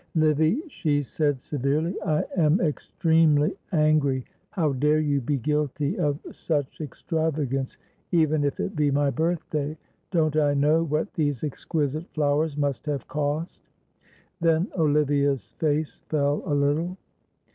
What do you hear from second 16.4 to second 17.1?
a little.